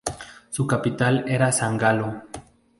[0.49, 2.23] Su capital era San Galo.